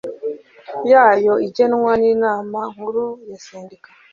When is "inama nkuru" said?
2.13-3.05